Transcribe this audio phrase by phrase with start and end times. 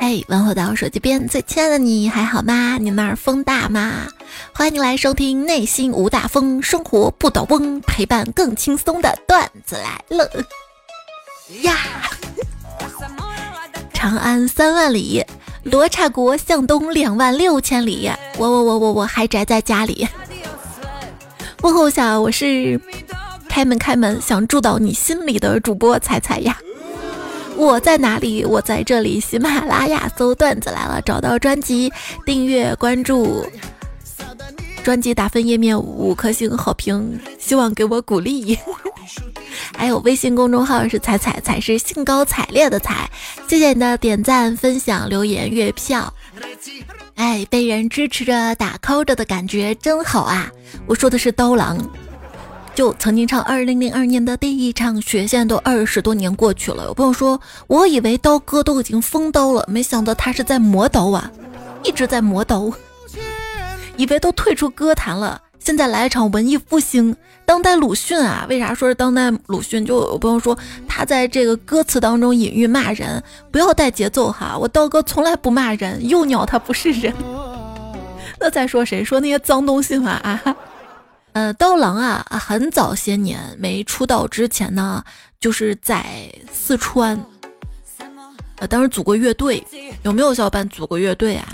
[0.00, 2.78] 哎，问候到手机边最亲爱的你还好吗？
[2.78, 4.06] 你那儿风大吗？
[4.54, 10.26] 欢迎你来收听内心无大风，生活不倒翁，陪伴更轻松的段子来了
[11.60, 11.76] 呀！
[13.92, 15.22] 长安三万里，
[15.64, 20.08] 罗刹国向东两万六千里，我我我我我还宅在家里。
[21.60, 22.80] 问候下，我是
[23.50, 26.56] 开门开门想住到你心里的主播彩彩呀。
[27.60, 28.42] 我在哪里？
[28.42, 29.20] 我在这里。
[29.20, 31.92] 喜马拉雅搜段子来了，找到专辑，
[32.24, 33.46] 订阅关注，
[34.82, 38.58] 专辑打分页面五颗星好评，希望给我鼓励。
[39.76, 43.10] 还有微信公众号是彩彩彩是兴高采烈的彩，
[43.46, 46.12] 谢谢你的点赞、分享、留言、月票。
[47.16, 50.50] 哎，被人支持着打 call 着的感觉真好啊！
[50.86, 51.78] 我说的是刀郎。
[52.74, 56.84] 就曾经唱二零零二年的第一场雪，现在都二十多年过去了。
[56.84, 61.30] 有朋友说，我以为刀哥都已经封刀了，没想到他是在磨刀啊，
[61.82, 62.70] 一直在磨刀。
[63.96, 68.46] 以为都退出歌坛了，现在来一场文艺复兴，当代鲁迅啊？
[68.48, 69.84] 为啥说是当代鲁迅？
[69.84, 70.56] 就有朋友说
[70.88, 74.56] 他在这个歌词当中隐喻骂人，不要带节奏哈。
[74.56, 77.12] 我刀哥从来不骂人，幼鸟他不是人。
[78.38, 80.40] 那再说谁说那些脏东西嘛啊？
[81.32, 85.04] 呃，刀郎啊，很早些年没出道之前呢，
[85.38, 86.04] 就是在
[86.52, 87.18] 四川，
[88.56, 89.64] 呃，当时组过乐队。
[90.02, 91.46] 有没有小伙伴组过乐队啊？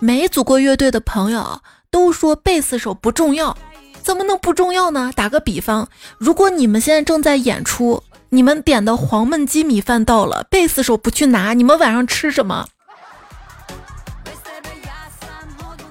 [0.00, 3.56] 没组过乐队的朋友都说贝斯手不重要，
[4.02, 5.12] 怎么能不重要呢？
[5.14, 12.66] 打个比方，如果你们现在正在演出，你们点的黄焖鸡米饭到了，贝斯手不去拿，你们晚上吃什么？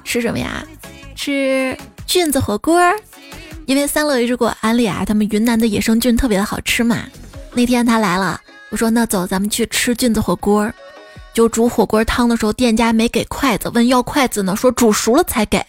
[0.03, 0.65] 吃什么呀？
[1.15, 1.77] 吃。
[2.05, 2.79] 菌子火锅，
[3.65, 7.03] 因为三乐一直给我安利啊，他们云南的野生菌特别的好吃嘛。
[7.53, 10.71] 那天他来了，我说那走，咱们去吃菌子火锅。
[11.33, 15.65] 就煮火锅汤的时候，店家没给筷子，问要筷子呢，说煮熟了才给。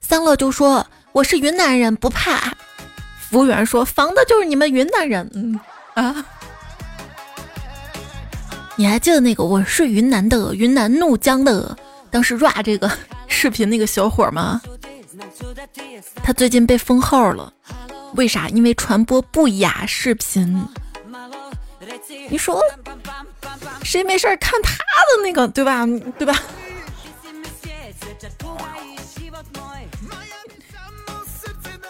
[0.00, 2.54] 三乐就说我是云南人，不怕。
[3.18, 5.60] 服务员说防的就是你们云南人，嗯
[5.94, 6.24] 啊。
[8.76, 11.76] 你还记得那个我是云南的云南怒江的
[12.10, 12.90] 当时 rap 这个
[13.28, 14.60] 视频那个小伙吗？
[16.22, 17.52] 他最近被封号了，
[18.14, 18.48] 为啥？
[18.48, 20.66] 因为传播不雅视频。
[22.28, 22.62] 你说
[23.82, 25.86] 谁没事看他的那个，对吧？
[26.18, 26.34] 对吧？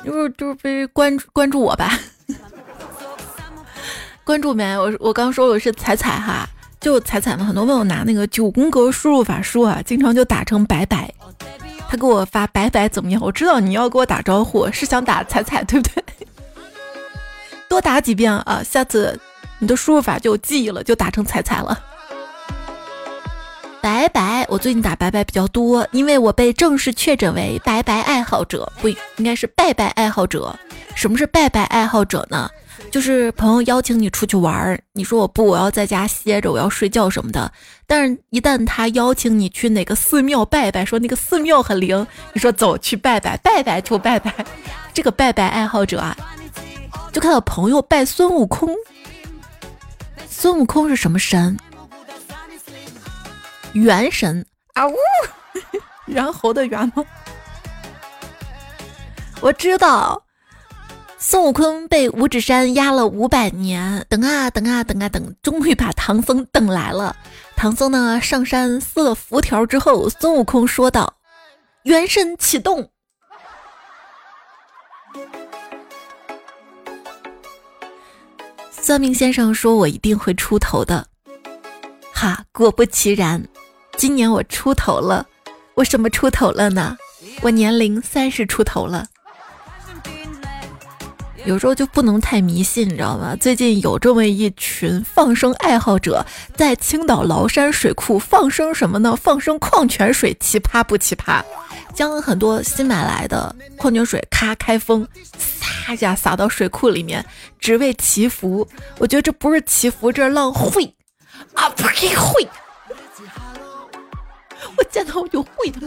[0.05, 1.97] 就是就是被关注关注我吧？
[4.25, 4.77] 关注没？
[4.77, 6.49] 我我刚说我是彩彩哈，
[6.81, 7.44] 就彩彩嘛。
[7.44, 11.12] 很多问我拿那个九宫格输入法输啊，经常就打成白白。
[11.92, 13.20] 他给我发拜拜怎么样？
[13.22, 16.03] 我知道你要给我打招呼，是想打彩彩对不对？
[17.69, 19.20] 多打几遍啊，下次
[19.58, 21.78] 你的输入法就有记忆了，就打成彩彩了。
[23.82, 30.56] 拜拜，我最近打拜拜比较多，因为我被正式确诊为拜拜爱好者，不应该是拜拜爱好者。
[30.94, 32.48] 什么是拜拜爱好者呢？
[32.93, 37.50] 就是朋友邀请你出去玩，你说我不，我要在家歇着，我要睡觉什么的。
[37.87, 44.32] 但是，一旦他邀请你去哪个寺庙拜拜，说那个寺庙很灵，你说走去拜拜，拜拜就拜拜。
[44.94, 46.16] 这个拜拜爱好者啊，
[47.12, 48.72] 就看到朋友拜孙悟空。
[50.28, 51.59] 孙悟空是什么神？
[53.72, 54.44] 元神
[54.75, 54.94] 啊呜，
[56.06, 57.05] 猿猴的猿吗？
[59.41, 60.22] 我知道。
[61.19, 67.16] 孙悟空被五指山压了五百年，等啊等啊等啊等，终于把唐僧等来了。
[67.55, 71.15] 唐僧呢上山撕了符条之后，孙悟空说道
[71.84, 72.91] ：“元神启动。”
[78.72, 81.06] 算命先生说我一定会出头的，
[82.12, 83.41] 哈，果不其然，
[84.02, 85.24] 今年我出头了。
[85.74, 86.96] 我什么出头了呢？
[87.40, 89.06] 我年龄三十出头了。
[91.44, 93.36] 有时候就不能太迷信，你知道吗？
[93.36, 96.26] 最近有这么一群放生爱好者，
[96.56, 99.14] 在青岛崂山水库放生什么呢？
[99.14, 101.40] 放生矿泉水，奇葩不奇葩？
[101.94, 105.06] 将很多新买来的矿泉水咔开封，
[105.38, 107.25] 撒一下撒到水库里面，
[107.60, 108.66] 只为祈福。
[108.98, 110.93] 我觉得这不是祈福，这是浪费
[111.55, 111.70] 啊！
[111.76, 112.48] 呸，会！
[114.76, 115.80] 我见到我就会的。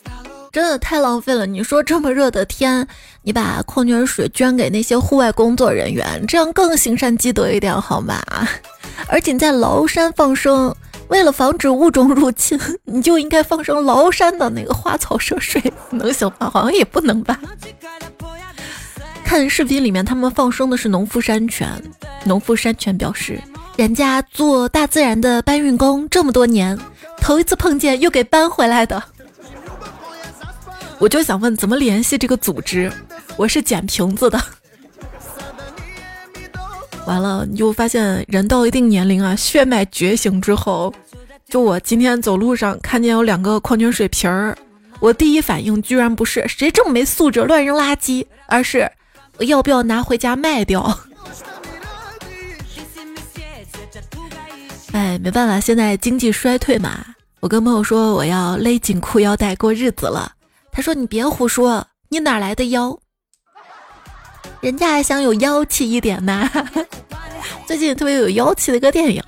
[0.52, 1.44] 真的太浪费了！
[1.44, 2.86] 你说这么热的天，
[3.22, 8.22] 你把矿泉水捐给那些户外工作人员，这样更行善积德一点好吗？
[9.06, 10.74] 而且在崂山放生，
[11.08, 16.48] 为了防止物种入侵，你就应该放生崂山的那个花草涉水，能行吗？
[16.48, 17.38] 好像也不能吧。
[19.22, 21.68] 看视频里面，他们放生的是农夫山泉，
[22.24, 23.38] 农夫山泉表示
[23.76, 26.78] 人家做大自然的搬运工这么多年，
[27.20, 29.02] 头一次碰见又给搬回来的。
[30.98, 32.90] 我就想问，怎么联系这个组织？
[33.36, 34.40] 我是捡瓶子的。
[37.04, 40.92] 完了，你就发现人到一定年龄啊，血脉觉醒之后，
[41.48, 44.56] 就我今天走路上看见有两个矿泉水瓶儿，
[44.98, 48.90] 我第一反应居然不是谁这么没素质乱扔垃圾，而是
[49.38, 50.98] 我要不要拿回家卖掉？
[54.96, 57.04] 哎，没办法，现在经济衰退嘛。
[57.40, 60.32] 我跟朋友说我要勒紧裤腰带过日子了。
[60.72, 62.98] 他说：“你别胡说，你哪来的腰？
[64.62, 66.50] 人家还想有妖气一点呢。
[67.68, 69.22] 最近特别有妖气的一个电影，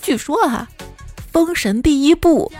[0.00, 0.66] 据说哈，
[1.30, 2.50] 《封神》第一部，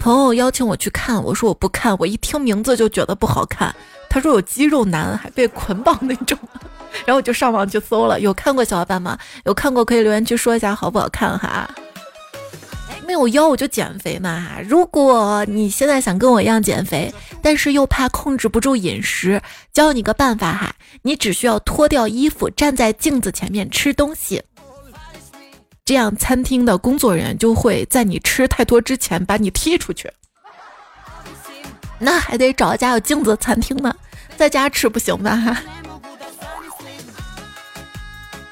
[0.00, 3.72] 朋友邀请我去看，我说我不看，我一听名字就觉得不好看。
[4.10, 6.36] 他说有肌肉男，还被捆绑那种，
[7.04, 8.20] 然后我就上网去搜了。
[8.20, 9.18] 有看过小伙伴吗？
[9.44, 11.68] 有看过可以留言区说一下好不好看哈。”
[13.06, 14.56] 没有腰我就减肥嘛。
[14.68, 19.40] 如果你现在想跟我一样减肥，但是又怕控制不住饮食，
[19.72, 24.42] 教你个办法哈，你只需要脱掉衣服，站在镜子前面吃东西，
[25.84, 30.10] 这样餐厅的工作人员就会在你吃太多之前把你踢出去。
[32.00, 33.94] 那还得找一家有镜子的餐厅呢，
[34.36, 35.62] 在家吃不行吧？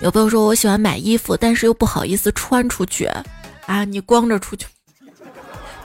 [0.04, 3.08] 有朋友说我喜欢买衣服，但是又不好意思穿出去。
[3.64, 4.66] 啊，你光着出去，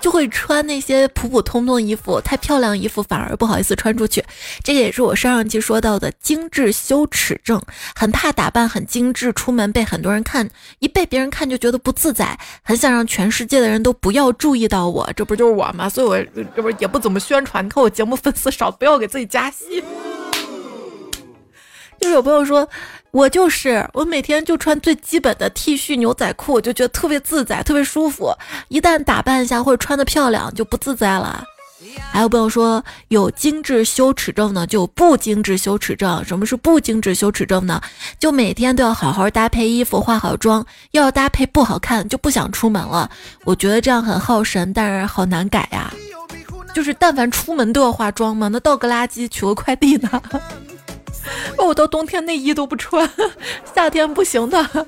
[0.02, 4.22] 就会穿那些普普通通的衣服，太漂亮衣服反而不好意思穿出去。
[4.62, 7.62] 这个也是我上上期说到的精致羞耻症，
[7.96, 10.50] 很怕打扮很精致出门被很多人看，
[10.80, 15.88] 一被别人看就觉得不自在，很想让全世界的人都不要注意到我，这不就是我吗？
[15.88, 19.82] 所以我这不也不怎么宣传，你看我节目粉丝少，不要给自己加戏。
[22.00, 22.68] 就是有朋友说。
[23.12, 28.32] 我就是我，每天就穿最基本的 T 恤、牛仔裤，就觉得特别自在、特别舒服。
[28.68, 31.44] 一旦打扮一下或者穿的漂亮，就不自在了。
[32.12, 36.24] 还有朋友说有精致羞耻症呢，就不精致羞耻症。
[36.24, 37.82] 什么是不精致羞耻症呢？
[38.20, 43.10] 就每天都要好好搭配衣服、化好妆，要搭配不好看就不想出门了。
[43.44, 45.92] 我觉得这样很耗神，但是好难改呀。
[46.76, 48.50] 就是但凡出门都要化妆吗？
[48.50, 50.22] 那倒个垃圾、取个快递呢？
[51.58, 53.10] 我到冬天内衣都不穿，
[53.76, 54.86] 夏天不行的。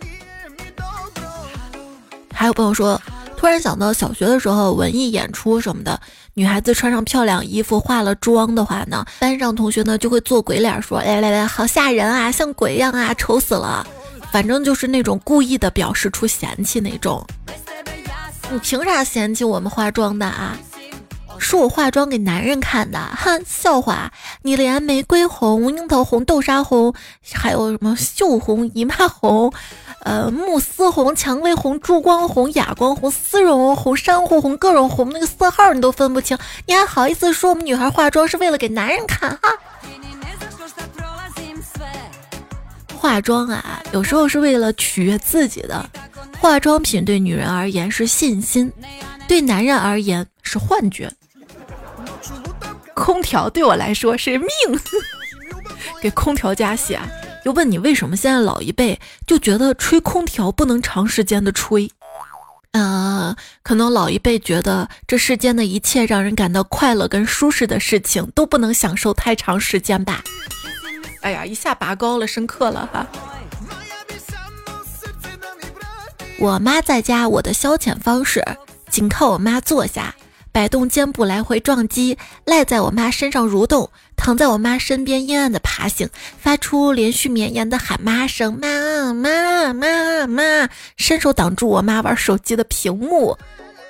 [2.34, 3.00] 还有朋友说，
[3.38, 6.00] 突然想到小学的时候文艺演出什么的，
[6.34, 13.86] 女孩子穿上漂亮衣服化了妆的话呢，班上同学呢就会做鬼脸说：“来来来，好吓人啊，像鬼一样啊，丑死了。”
[14.32, 17.22] 反正就是那种故意的表示出嫌弃那种。
[18.50, 20.58] 你凭啥嫌弃我们化妆的啊？
[21.44, 24.12] 是我化妆给男人看的，哼，笑话！
[24.44, 26.94] 你连玫瑰红、樱桃红、豆沙红，
[27.34, 29.52] 还有什么锈红、姨妈红，
[30.06, 39.32] 呃，慕斯红、蔷薇红、珠光红、哑光红、丝绒红、珊瑚红，各种红那个色号你都分不清，你还好意思说我们女孩化妆是为了给男人看？
[39.42, 39.50] 哈！
[42.96, 45.90] 化妆啊，有时候是为了取悦自己的。
[46.40, 48.72] 化妆品对女人而言是信心，
[49.28, 51.12] 对男人而言是幻觉。
[53.04, 54.48] 空调对我来说是命，
[56.00, 57.00] 给空调加血！
[57.46, 61.90] 又问你为什么现在老一辈就觉得吹空调不能长时间的吹？
[62.74, 70.24] 呃，可能老一辈觉得这世间的一切让人感到快乐跟舒适的事情都不能享受太长时间吧？
[71.22, 73.08] 哎呀，一下拔高了，深刻了哈！
[76.38, 78.46] 我妈在家，我的消遣方式
[78.92, 80.16] 仅靠我妈坐下。
[80.52, 93.38] 摆动肩部来回撞击，赖在我妈身上蠕动，躺在我妈身边阴暗的爬行，发出连续绵延的喊妈声，妈妈妈妈，伸手挡住我妈玩手机的屏幕，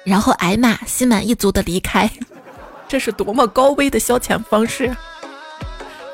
[0.04, 2.10] 然后挨骂，心满意足的离开。
[2.88, 4.96] 这是多么高危的消遣方式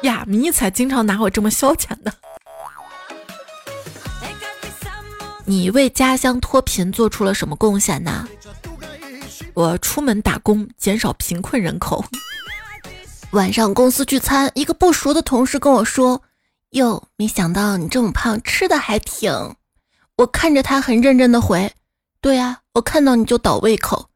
[0.03, 0.23] 呀！
[0.27, 2.13] 迷彩经常拿我这么消遣的。
[5.43, 8.27] 你为家乡脱贫做出了什么贡献呢？
[9.57, 12.05] 我出门打工，减少贫困人口。
[13.33, 16.21] 晚上公司聚餐，一个不熟的同事跟我说
[16.77, 19.55] ：“哟，没想到你这么胖，吃的还挺。”
[20.17, 21.73] 我看着他很认真的回
[22.21, 24.07] ：“对呀，我看到你就倒胃口。”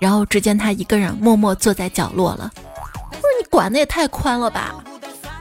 [0.00, 2.50] 然后只见他一个人默默坐在角落了。
[2.56, 4.84] 不是你管的也太宽了吧？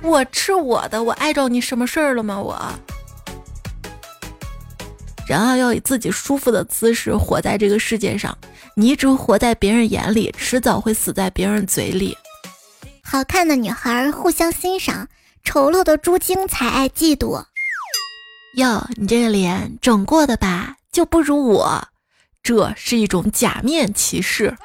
[0.04, 2.40] 我吃我的，我碍着你什么事儿了吗？
[2.40, 2.56] 我。
[5.28, 8.36] 人啊，要以自己舒服的姿势活在这个世界上。
[8.76, 12.18] 你一直活在别人眼里，迟早会死在别人嘴里。
[13.04, 15.08] 好看的女孩互相欣赏，
[15.44, 17.44] 丑陋的猪精才爱嫉妒。
[18.56, 20.78] 哟，你这个脸整过的吧？
[20.94, 21.88] 就不如我，
[22.42, 24.56] 这是一种假面骑士。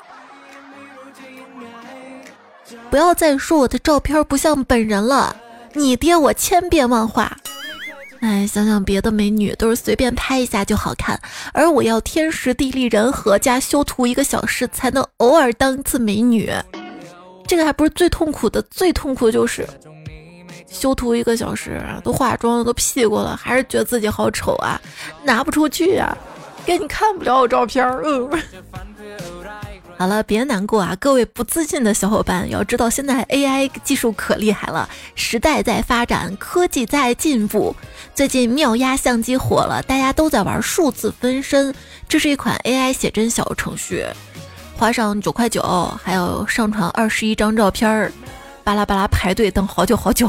[2.89, 5.35] 不要再说我的照片不像本人了，
[5.73, 7.37] 你爹我千变万化。
[8.23, 11.21] 哎，想想别的美女都是随便拍一下就好看，
[11.53, 16.49] 而我要天时地利人和加修图一个小时才能偶尔当一次美女，
[17.49, 19.67] 这个还不是最痛苦的，最痛苦的就是
[20.69, 24.81] 修图一个小时，都化妆了，都 P 过了，还是觉得自己好丑啊，
[25.25, 26.17] 拿不出去啊，
[26.65, 28.05] 给你看不了我照片儿，
[29.99, 37.77] 好了，别难过啊，各位不自信的小伙伴，要知道现在 AI 技术可厉害了，时代在发展，科技在进步。
[38.13, 41.73] 最近妙压相机火了，大家都在玩数字分身，
[42.09, 44.05] 这是一款 AI 写真小程序，
[44.77, 45.63] 花上九块九，
[46.03, 48.11] 还有上传二十一张照片儿，
[48.65, 50.29] 巴拉巴拉排队等好久好久，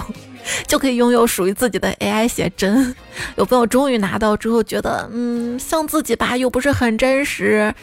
[0.67, 2.96] 就可以拥有属于自己的 AI 写真。
[3.38, 7.74] 有朋友终于拿到之后，觉得嗯，像自己吧，又不是很真实。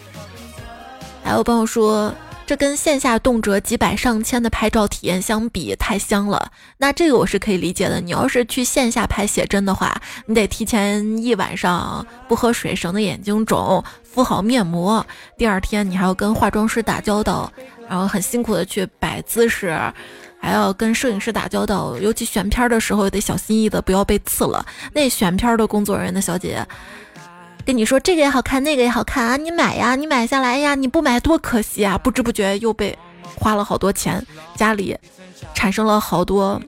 [1.31, 2.13] 还有朋友说，
[2.45, 6.51] 这跟线下动辄几百上千的拍照体验相比，太香了。
[6.79, 8.01] 那这个我是可以理解的。
[8.01, 9.95] 你要是去线下拍写真的话，
[10.27, 15.07] 你得提前一晚上不喝水，省得眼睛肿；敷好面膜，
[15.39, 17.49] 第二天你还要跟化妆师打交道，
[17.89, 19.79] 然后很辛苦的去摆姿势，
[20.41, 21.97] 还要跟摄影师打交道。
[21.97, 24.67] 尤其选片的时候，得小心翼翼的，不要被刺了。
[24.93, 26.67] 那选片的工作人员的小姐姐。
[27.73, 29.37] 你说这个也好看，那个也好看啊！
[29.37, 30.75] 你买呀，你买下来呀！
[30.75, 31.97] 你不买多可惜啊！
[31.99, 32.97] 不知不觉又被
[33.39, 34.25] 花了好多钱，
[34.57, 34.97] 家里
[35.55, 36.61] 产生了好多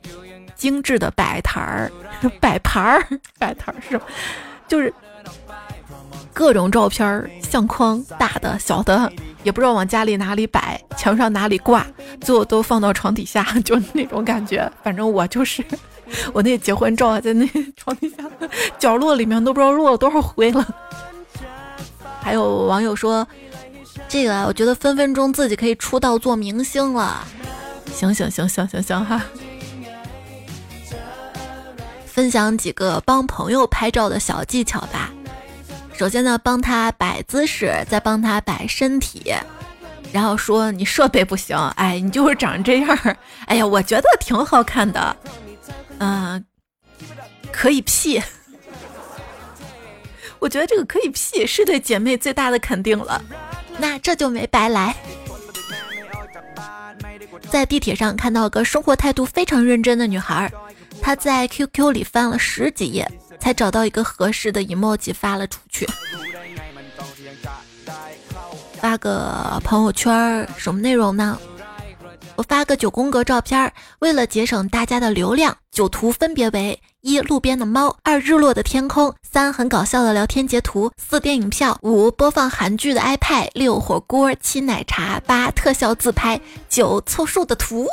[0.54, 1.90] 精致的摆摊儿、
[2.40, 3.06] 摆盘儿、
[3.38, 4.04] 摆摊儿是吧？
[4.68, 4.92] 就是
[6.32, 9.11] 各种照片儿、相框，大的、小的，
[9.42, 11.87] 也不知道往家里哪里摆，墙上哪里挂，
[12.21, 14.71] 最后都放到床底下， 就那种感觉。
[14.82, 15.64] 反正我就是。
[16.32, 18.16] 我那结婚照还在那床底下
[18.78, 20.66] 角落里面，都不知道落了多少灰了。
[22.21, 23.26] 还有网友说，
[24.09, 27.26] 这个我觉得分分钟自己可以出道做明星了。
[27.94, 29.23] 行行行行行行哈，
[32.06, 35.11] 分享几个帮朋友拍照的小技巧吧。
[35.92, 39.35] 首先呢，帮他摆姿势，再帮他摆身体，
[40.11, 42.99] 然后说你设备不行，哎，你就是长这样，
[43.47, 45.14] 哎呀，我觉得挺好看的。
[46.04, 46.44] 嗯，
[47.52, 48.21] 可以 P，
[50.40, 53.23] 我觉得这个可以 P 是对姐妹最大的肯定了，
[53.78, 54.97] 那这就没白来。
[57.49, 60.50] 在地铁上看到个生活态度非常认真的女孩，
[61.00, 65.88] 她在 QQ 里翻了十几页，才找到一个合适的 emoji 发了出去。
[68.80, 71.38] 发个朋友圈，什么内容呢？
[72.35, 87.87] 我发个九宫格照片，为了节省大家的流量，九图分别为：一路边的猫，二日落的天空，三很搞笑的聊天截图，四电影票，五播放韩剧的 iPad，六火锅，七奶茶，八特效自拍，九凑数的图。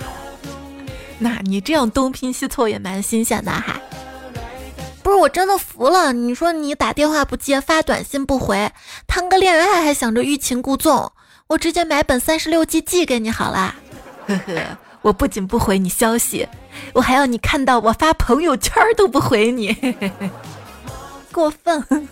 [1.18, 3.80] 那你这样东拼西凑也蛮新鲜的哈。
[5.02, 8.70] 不是我真的服了，你说你打电话不接，发短信不回，
[9.06, 11.12] 谈个恋爱还想着欲擒故纵。
[11.48, 13.74] 我直接买本三十六计寄给你好啦，
[14.26, 16.46] 呵呵，我不仅不回你消息，
[16.92, 19.76] 我还要你看到我发朋友圈都不回你，
[21.32, 22.08] 过分。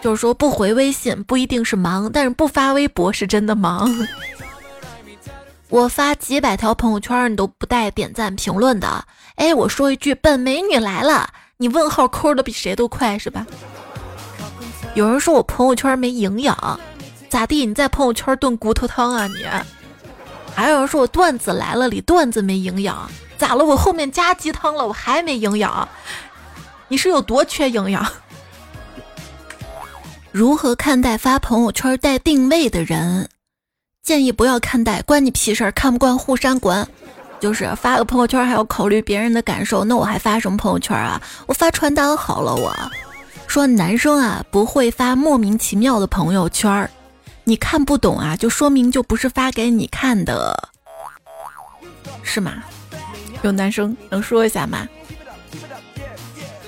[0.00, 3.88] 就是说不回微信不一定是忙，但是不发微博是真的忙。
[5.68, 9.04] 我发几百条朋友圈你都不带点赞评论的，
[9.36, 13.46] 哎，我说一句本美女来了，你问号扣的比谁都快是吧？
[14.94, 16.80] 有人说我朋友圈没营养。
[17.32, 17.64] 咋地？
[17.64, 19.46] 你在朋友圈炖骨头汤啊你？
[20.54, 23.64] 还有人说我段子来了里段子没营养，咋了？
[23.64, 25.88] 我后面加鸡汤了，我还没营养？
[26.88, 28.06] 你是有多缺营养？
[30.30, 33.26] 如何看待发朋友圈带定位的人？
[34.02, 35.72] 建议不要看待，关你屁事儿！
[35.72, 36.86] 看不惯互删滚。
[37.40, 41.18] 就是发个朋友圈还要考虑别人的感受，那我还发什么朋友圈啊？
[41.46, 42.54] 我发传单好了。
[42.54, 42.76] 我
[43.46, 46.90] 说男生啊，不会发莫名其妙的朋友圈。
[47.44, 50.70] 你看不懂啊，就说明就不是发给你看的，
[52.22, 52.62] 是吗？
[53.42, 54.86] 有男生能说一下吗？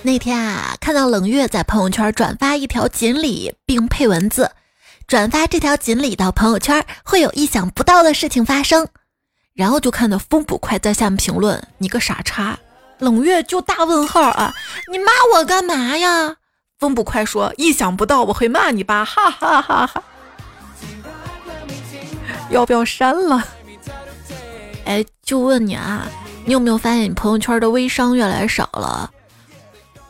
[0.02, 4.50] 那天啊，看到冷月在朋友圈转发一条锦鲤，并配文字
[5.06, 8.88] ：“转发这条锦鲤到朋友圈，会有意想不到的事情发生。”
[9.54, 12.58] 然后就看到风捕快在下面评论：“你个傻叉！”
[12.98, 14.52] 冷月就大问号啊！
[14.90, 16.36] 你骂我干嘛呀？
[16.78, 20.02] 风捕快说：“意想不到，我会骂你吧！”哈哈哈哈。
[22.54, 23.44] 要不要删了？
[24.84, 26.06] 哎，就问你啊，
[26.44, 29.10] 你有没有发现你朋友圈的微商越来越少了？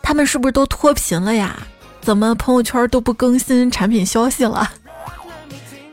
[0.02, 1.56] 他们是不是都脱贫了呀？
[2.02, 4.70] 怎么朋友圈都不更新产品消息了？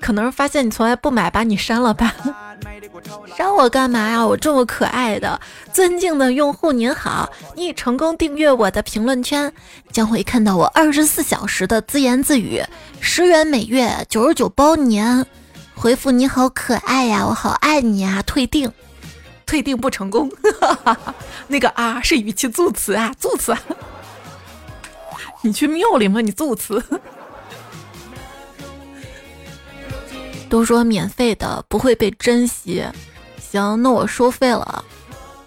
[0.01, 2.13] 可能是发现你从来不买，把你删了吧？
[3.38, 4.27] 删我干嘛呀？
[4.27, 5.39] 我这么可爱的，
[5.72, 9.53] 尊敬的用户您好，你已成功订阅我的评论圈，
[9.91, 12.62] 将会看到我二十四小时的自言自语，
[13.00, 15.25] 十元每月，九十九包年。
[15.81, 18.21] 回复你好可爱呀，我好爱你啊！
[18.21, 18.71] 退订，
[19.47, 20.31] 退订不成功。
[21.50, 23.57] 那个啊是语气助词啊，助词。
[25.41, 26.21] 你去庙里吗？
[26.21, 26.83] 你助词。
[30.47, 32.85] 都说免费的不会被珍惜，
[33.39, 34.85] 行，那我收费了。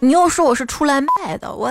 [0.01, 1.71] 你又说我是出来卖的，我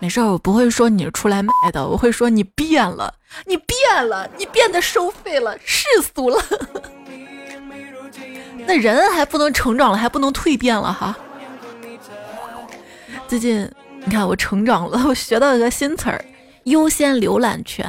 [0.00, 3.14] 没事，我不会说你是出来卖的，我会说你变了。
[3.44, 6.42] 你变了，你变得收费了，世俗了。
[8.66, 11.16] 那人还不能成长了，还不能蜕变了哈。
[13.28, 13.70] 最近
[14.04, 16.24] 你看我成长了，我学到一个新词儿——
[16.64, 17.86] 优先浏览权。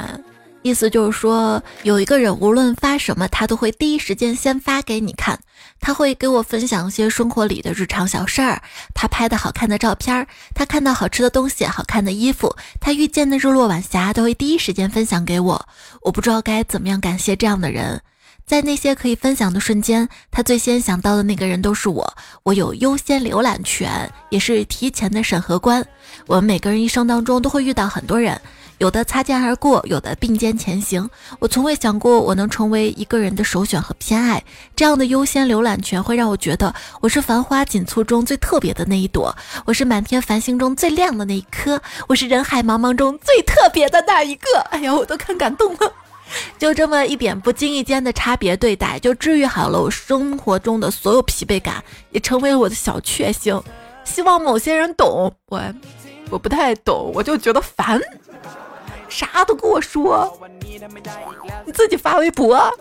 [0.62, 5.40] 意思就是说，有一个人无论发什么，他都会第一时间先发给你看。
[5.82, 8.62] 他会给我分享一些生活里的日常小事儿，
[8.94, 15.66] 他拍的好看的照片，他看到好吃的东西、好看的衣服，他遇见的日落晚霞，都会第一时间分享给我。
[16.02, 18.00] 我不知道该怎么样感谢这样的人，
[18.46, 22.16] 在那些可以分享的瞬间，他最先想到的那个人都是我。
[22.44, 25.84] 我有优先浏览权，也是提前的审核官。
[26.28, 28.40] 我们每个人一生当中都会遇到很多人。
[28.82, 31.08] 有的擦肩而过，有的并肩前行。
[31.38, 34.42] 我从未想过我能成为一个人的首选和偏爱。
[34.74, 39.32] 这样的优先浏览权会让我觉得我是繁花锦簇中最特别的那一朵，
[39.66, 44.58] 我是满天繁星中最亮的那一颗，我是人海茫茫中最特别的那一个。
[44.70, 45.92] 哎呀，我都看感动了。
[46.58, 53.62] 就这么一点不经意间的差别对待，就治愈好了我生活中的所有疲惫感，也成为了我的小确幸。
[54.02, 55.62] 希望某些人懂我，
[56.30, 58.00] 我不太懂，我就觉得烦。
[59.12, 60.38] 啥都跟我说，
[61.66, 62.72] 你自己发微博。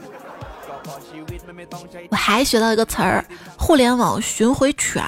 [2.10, 3.26] 我还学到一个词儿
[3.60, 5.04] “互联网巡回犬”，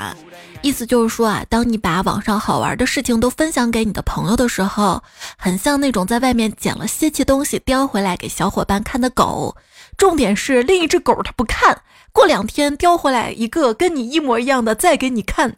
[0.62, 5.02] 意思就是说啊，当你把网上好玩的事情都分享给你的朋友的时候，
[5.38, 9.56] 很像那种在外面捡了稀奇东西叼回来给小伙伴看的狗。
[9.98, 15.56] 重点是另一只狗它不看，过两天叼回来一个跟你一模一样的再给你看。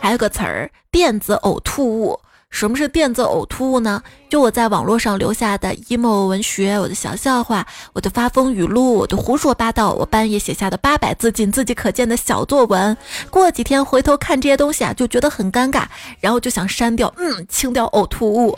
[0.00, 2.20] 还有个词儿“电子呕吐物”。
[2.52, 4.00] 什么是电子呕吐物呢？
[4.28, 12.96] 就我在网络上留下的 emo 文学，我的小笑话，我的发疯语录，我的胡说八道，我半夜写下的八百字仅自己可见的小作文。
[13.30, 15.86] 过几天回头看这些东西啊，就觉得很尴尬，
[16.20, 18.56] 然后就想删掉，嗯，清掉呕吐物。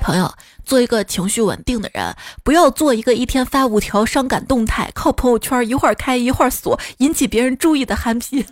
[0.00, 0.32] 朋友，
[0.64, 2.14] 做一个情绪稳定的人，
[2.44, 8.46] 不要做一个一天发五条伤感动态，靠朋友圈一会儿开一会儿锁，引起别人注意的憨批。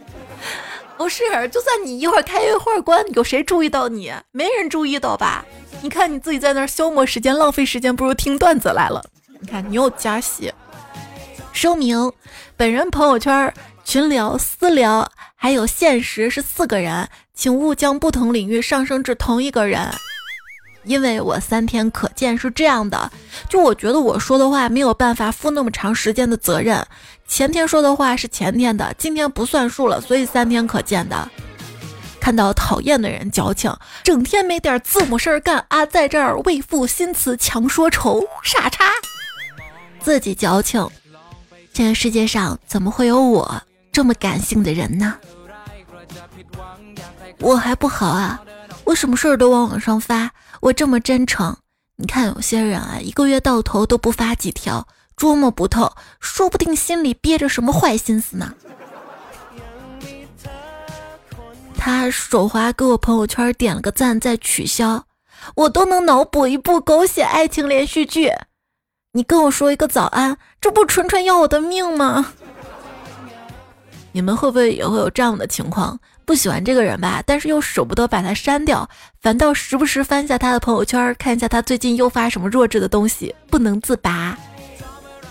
[1.00, 4.12] 不是，就算你一会儿开一会儿关，有谁注意到你？
[4.32, 5.42] 没人注意到吧？
[5.80, 9.02] 你看你自己在那儿消磨时间、浪费时间，不如听段子来了。
[9.40, 10.52] 你看你又加戏。
[11.54, 12.12] 声明：
[12.54, 13.50] 本人朋友圈、
[13.82, 19.88] 群聊、私聊还有现实是四个人，请勿将不同领域上升至同一个人。
[20.84, 23.10] 因为我三天可见是这样的，
[23.48, 26.86] 就我觉得我说的话没有办法负那么长时间的责任。
[27.30, 31.30] 前天说的话是前天的，今天不算数了，所以三天可见的。
[32.20, 38.84] 看到讨厌的人矫情，整天没点字母事儿干啊，在这儿为赋新词强说愁，傻叉。
[40.00, 40.86] 自己矫情，
[41.72, 43.62] 这个世界上怎么会有我
[43.92, 45.16] 这么感性的人呢？
[47.38, 48.42] 我还不好啊，
[48.84, 50.32] 我什么事儿都往网上发。
[50.60, 51.56] 我这么真诚，
[51.96, 54.86] 你看有些人啊，一个月到头都不发几条，
[55.20, 58.54] 捉摸不透，说不定心里憋着什么坏心思呢。
[61.76, 65.04] 他手滑给我朋友圈点了个赞再取消，
[65.56, 68.32] 我都能脑补一部狗血爱情连续剧。
[69.12, 72.32] 你跟我说一个早安，这不纯纯要我的命吗？
[74.12, 76.00] 你们会不会也会有这样的情况？
[76.24, 78.88] 不喜欢这个人吧，但是又舍不得把他删掉，
[79.20, 84.34] 反倒时不时翻下他的朋友圈，看一下他最近又发什么弱智的东西，不能自拔。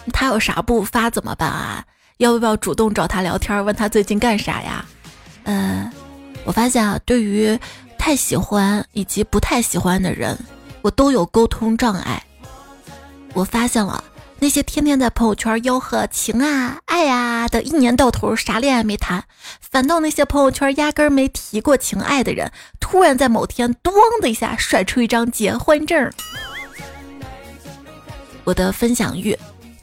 [0.09, 1.85] 他有啥不发怎么办啊？
[2.17, 4.85] 要不要主动找他聊天，问他最近干啥呀？
[5.43, 5.91] 嗯，
[6.43, 7.57] 我发现啊，对于
[7.97, 10.37] 太喜欢以及不太喜欢的人，
[10.81, 12.23] 我都有沟通障碍。
[13.33, 14.03] 我发现了。
[14.41, 19.21] 那些天天在朋友圈吆喝情啊、爱啊的，一年到头啥恋爱没谈，
[19.59, 23.91] 反倒那些朋友圈压根没提过情爱的人，突然在某天咣
[24.21, 26.09] 的一下甩出一张结婚证。
[28.45, 29.37] 我的分享欲，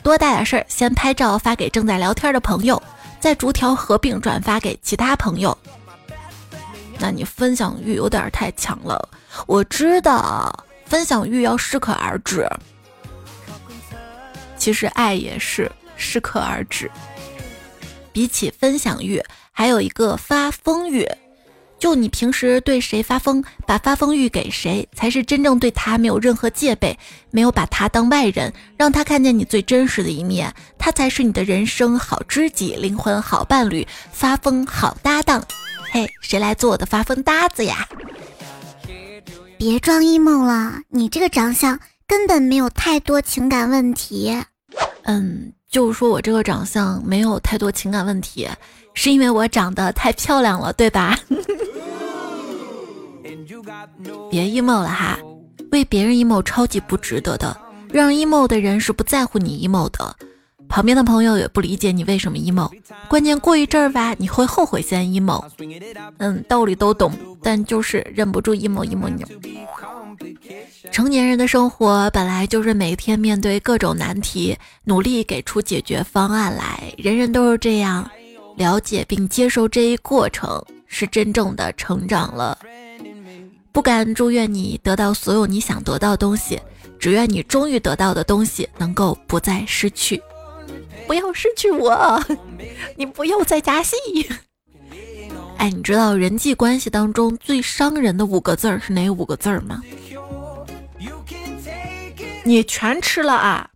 [0.07, 2.81] 多大点事儿，先拍照发给正在聊天的朋友，
[3.19, 5.59] 再逐条合并转发给其他朋友。
[7.01, 9.09] 那你分享欲有点太强了。
[9.49, 12.49] 我知道分享欲要适可而止，
[14.57, 16.89] 其实爱也是适可而止。
[18.13, 21.05] 比起分享欲，还有一个发疯欲。
[21.87, 26.99] 就你平时对谁发疯，把发疯欲给谁，才是真正对他没有任何戒备，
[27.31, 35.41] 没有把他当外人，让他看见你最真实的一面，他才是你的人生好知己、灵魂好伴侣、发疯好搭档。
[35.93, 37.87] 嘿，谁来做我的发疯搭子呀？
[39.57, 44.37] 别装 emo 了，你这个长相根本没有太多情感问题。
[45.05, 48.49] 嗯，就是说我这个长相没有太多情感问题，
[48.93, 51.17] 是因为我长得太漂亮了，对吧？
[54.31, 55.19] 别 emo 了哈，
[55.73, 57.57] 为别人 emo 超级不值得的，
[57.91, 60.17] 让 emo 的人是不在乎你 emo 的，
[60.69, 62.71] 旁边的朋友也不理解你为什么 emo，
[63.09, 65.45] 关键过一阵儿吧，你会后悔先 emo。
[66.19, 67.13] 嗯，道理都懂，
[67.43, 69.27] 但就是忍不住 emo emo 扭。
[70.91, 78.09] 成年人的生活本来就是每天面对各种难题，努力给出解决方案来，人人都是这样，
[78.57, 82.59] 了解并接受这一过程，是真正的成长了。
[83.71, 86.61] 不敢祝愿你得到所有你想得到的东西，
[86.99, 90.21] 只愿你终于得到的东西能够不再失去。
[91.07, 92.21] 不要失去我，
[92.97, 93.97] 你不要再加戏。
[95.59, 99.83] 哎，你知道人际关系当中最伤人的五个字儿是哪五个字儿吗？
[102.45, 103.69] 你全吃了啊！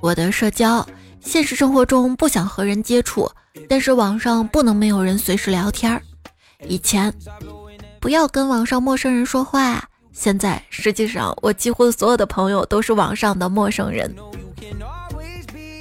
[0.00, 0.86] 我的社交，
[1.20, 3.30] 现实生活中不想和人接触。
[3.68, 6.00] 但是网上不能没有人随时聊天儿。
[6.66, 7.12] 以前
[8.00, 14.14] 不要跟网上陌生人说话，现在实际上我几乎所有的朋友都是网上的陌生人。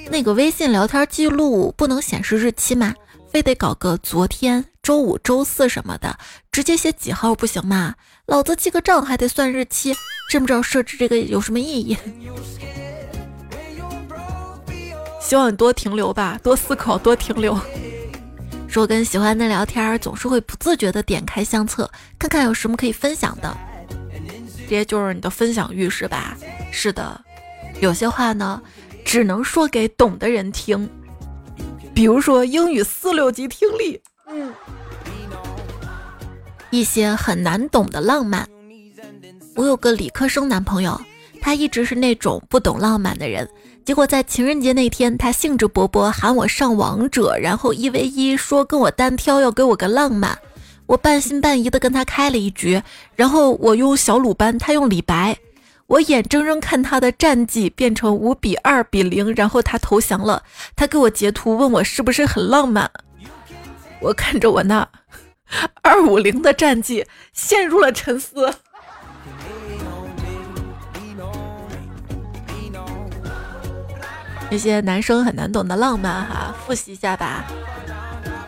[0.09, 2.95] 那个微信聊天记录不能显示日期吗？
[3.31, 6.17] 非得搞个昨天、周五、周四什么的，
[6.51, 7.93] 直接写几号不行吗？
[8.25, 9.95] 老子记个账还得算日期，
[10.31, 11.95] 真不知道设置这个有什么意义。
[15.29, 17.55] 希望你多停留吧，多思考，多停留。
[18.67, 21.87] 说跟喜欢的聊天，总是会不自觉的点开相册，
[22.17, 23.55] 看看有什么可以分享的。
[24.67, 26.35] 这些就是你的分享欲是吧？
[26.71, 27.21] 是的，
[27.79, 28.59] 有些话呢，
[29.05, 30.89] 只能说给懂的人听。
[31.93, 34.51] 比如说英语四六级听力，嗯，
[36.71, 38.49] 一些很难懂的浪漫。
[39.55, 40.99] 我有个理科生男朋友，
[41.39, 43.47] 他一直是那种不懂浪漫的人。
[43.85, 50.37] 结果在情人节那天，他兴致勃勃喊我上王者，然后一 v 一说跟我单挑，要给我个浪漫。
[50.85, 52.81] 我半信半疑的跟他开了一局，
[53.15, 55.37] 然后我用小鲁班，他用李白，
[55.87, 60.43] 我眼睁睁看他的战绩变成五比二比零，然后他投降了。
[60.75, 62.91] 他给我截图问我是不是很浪漫，
[64.01, 64.87] 我看着我那
[65.81, 68.53] 二五零的战绩，陷入了沉思。
[74.51, 77.45] 那些男生很难懂的浪漫哈，复习一下吧。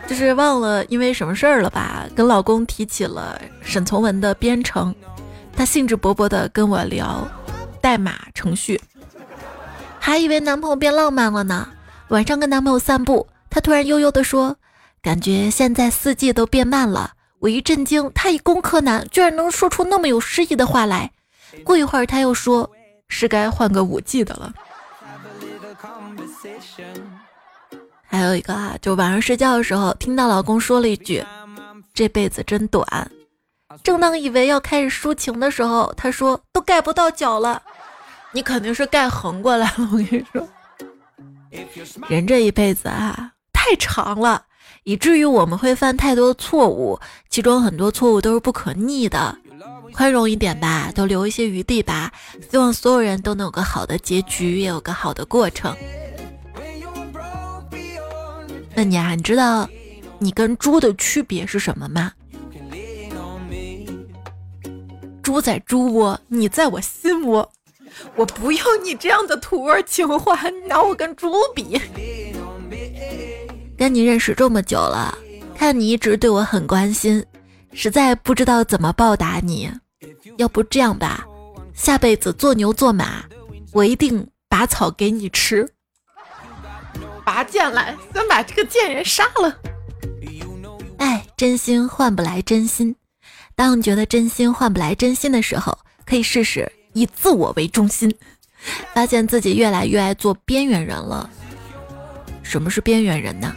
[0.08, 2.04] 就是忘了因为什么事儿了吧？
[2.14, 4.92] 跟老公提起了沈从文的《编程》，
[5.56, 7.26] 他兴致勃勃的跟我聊
[7.80, 8.80] 代码程序，
[9.98, 11.68] 还以为男朋友变浪漫了呢。
[12.08, 14.56] 晚上跟男朋友散步，他突然悠悠的说
[15.00, 21.10] ：“感觉现在四季都变慢了。”我一震惊，他一工科男居然能说出那么有诗意的话来。
[21.64, 22.70] 过一会儿他又说
[23.08, 24.52] ：“是该换个五 G 的了。”
[28.06, 31.24] 还有一个啊，就晚上睡觉的时候，听到老公说了一句
[31.94, 33.10] ：“这辈子真短。”
[33.82, 37.62] 正当以为要开始抒情的时候，他说：“都盖不到脚了，
[38.32, 40.46] 你肯定是盖横过来了。”我跟你说，
[42.08, 44.44] 人这一辈子啊，太长了，
[44.84, 47.00] 以至于我们会犯太多的错误，
[47.30, 49.38] 其中很多错误都是不可逆的。
[49.94, 52.12] 宽容一点吧，都留一些余地吧。
[52.50, 55.74] 希望所有人都能有个好的结局，也有个好的过程。
[58.74, 59.68] 那你啊，你知道
[60.18, 62.12] 你跟猪的区别是什么吗？
[65.22, 67.48] 猪在猪窝，你在我心窝。
[68.16, 71.80] 我不要你这样的土味情话，你拿我跟猪比。
[73.76, 75.16] 跟你认识这么久了，
[75.56, 77.24] 看你一直对我很关心，
[77.72, 79.70] 实在不知道怎么报答你。
[80.38, 81.26] 要不这样吧，
[81.74, 83.24] 下辈子做牛做马，
[83.72, 85.68] 我一定拔草给你吃。
[87.24, 89.58] 拔剑来，先把这个贱人杀了。
[90.98, 92.94] 哎，真心换不来真心。
[93.54, 98.14] 当你觉得真心换不来真心的时候，可以试试以自我为中心，
[98.94, 101.28] 发现自己越来越爱做边缘人了。
[102.42, 103.54] 什么是边缘人呢？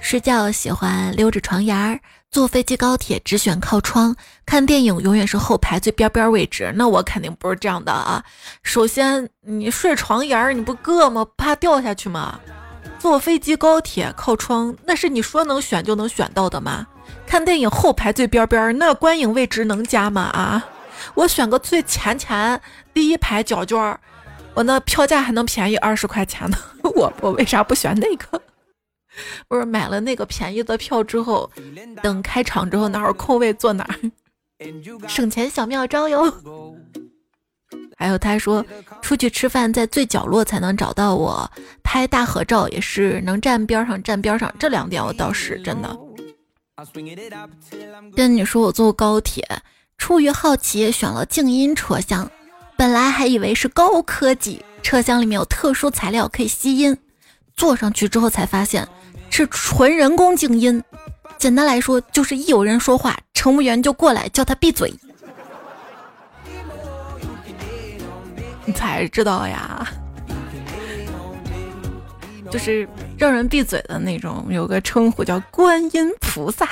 [0.00, 6.72] 睡觉喜欢溜着床沿儿，坐飞机高铁只选靠窗，看电影永远是后排最边边位置。
[6.76, 8.24] 那我肯定不是这样的啊！
[8.62, 11.24] 首先，你睡床沿儿，你不硌吗？
[11.36, 12.40] 怕掉下去吗？
[13.02, 16.86] 坐飞机高铁靠窗，那是你说能选就能选到的吗？
[17.26, 20.22] 看电影后排最边边，那观影位置能加吗？
[20.22, 20.64] 啊！
[21.14, 22.60] 我选个最前前
[22.94, 23.98] 第一排角角，
[24.54, 26.56] 我那票价还能便宜二十块钱呢。
[26.94, 28.40] 我我为啥不选那个？
[29.48, 31.50] 不是买了那个便宜的票之后，
[32.04, 33.98] 等开场之后哪有空位坐哪儿，
[35.08, 36.32] 省钱小妙招哟。
[38.02, 38.66] 还有他说
[39.00, 41.48] 出去吃饭在最角落才能找到我，
[41.84, 45.96] 拍大合照也是能站边上站边上，这两点我倒是真的。
[48.16, 49.46] 跟你说我坐高铁，
[49.98, 52.28] 出于好奇选了静音车厢，
[52.76, 56.98] 本来还以为是高科技，车厢里面有特殊材料可以吸音，
[57.56, 58.88] 坐上去之后才发现。
[59.30, 60.82] 是纯人工静音，
[61.38, 64.92] 简单来说就是一有人说话，乘务员就过来叫他闭嘴。
[68.64, 69.86] 你才知道呀，
[72.50, 76.66] 就是让人闭嘴的那种，有个称呼叫观音菩萨。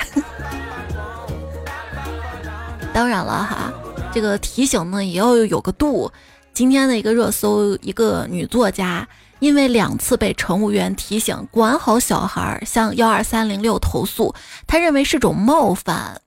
[2.93, 3.73] 当然了哈，
[4.13, 6.11] 这个提醒呢也要有个度。
[6.53, 9.07] 今天的一个热搜，一个女作家。
[9.39, 14.35] 因为两次被乘务员提醒管好小孩，向幺二三零六投诉，
[14.67, 16.21] 她认为是种冒犯。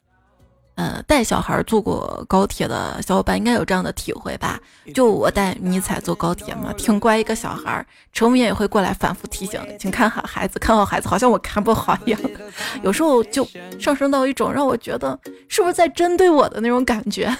[0.77, 4.59] 呃，带小孩坐过高铁的小伙伴应该有这样的体会吧？
[4.93, 12.21] 就我带迷彩坐高铁嘛，挺乖一个小孩，乘务员也会过来反复提醒，请看好孩子，看好孩子，好像我看不好一样。
[12.83, 13.47] 有时候就
[13.79, 17.33] 上升到一种让我觉得是不是在针对我的那种感觉。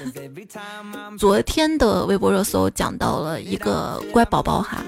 [1.19, 4.85] 昨天的微博热搜讲到了一个乖宝宝哈。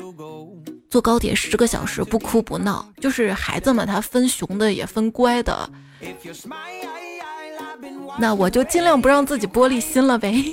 [0.89, 5.69] 坐高铁十个小时不哭不闹，就是孩子嘛，他分熊的也分乖的。
[8.19, 10.45] 那我就尽量不让自己玻璃心了呗。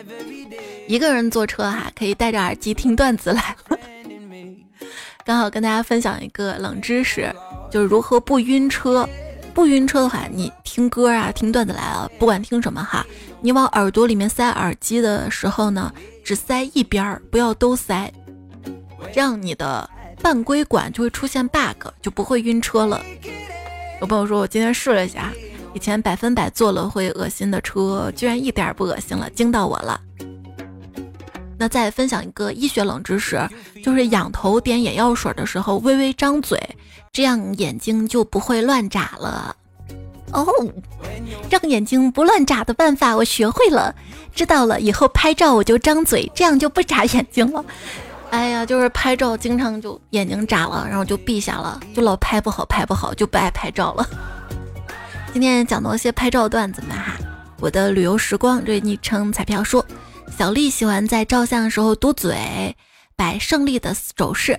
[0.88, 3.56] 一个人坐车哈，可以戴着耳机听段子来。
[5.24, 7.32] 刚好跟大家分享一个冷知识，
[7.70, 9.08] 就是如何不晕车。
[9.54, 13.06] 不晕车的话，你听歌啊，听段子来了，不管听什么哈，
[13.42, 15.92] 你往耳朵里面塞耳机的时候呢，
[16.24, 18.10] 只塞一边儿，不要都塞。
[19.12, 19.88] 这样你的
[20.22, 23.00] 半规管就会出现 bug，就不会晕车了。
[24.00, 25.30] 有朋友说我今天试了一下，
[25.74, 30.00] 以前百分百坐了会恶心的车，居然一点不恶心了，惊到我了。
[31.58, 33.40] 那再分享一个医学冷知识，
[33.84, 36.58] 就是仰头点眼药水的时候微微张嘴，
[37.12, 39.54] 这样眼睛就不会乱眨了。
[40.32, 40.46] 哦，
[41.48, 43.94] 让眼睛不乱眨的办法我学会了，
[44.34, 47.64] 知道了，以后拍照我就张嘴，这样就不眨眼睛了。
[48.30, 54.08] 哎呀，就是拍照经常就眼睛眨了，然后就闭下了，就老拍不好，拍不好就不爱拍照了。
[55.32, 57.16] 今天讲到一些拍照段子嘛哈，
[57.58, 59.84] 我的旅游时光这昵称彩票说，
[60.36, 62.76] 小丽喜欢在照相的时候嘟嘴，
[63.16, 64.58] 摆胜利的手势。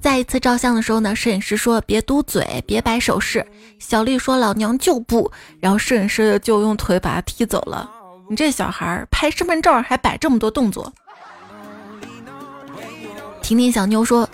[0.00, 3.44] 再一次照相的时候呢，摄影师说别嘟嘴，别摆手势。
[3.80, 7.90] 小丽说老娘就不，然后摄影师就用腿把她踢走了。
[8.30, 10.92] 你这小孩儿拍身份证还摆这么多动作。
[13.42, 14.28] 婷婷小妞说：“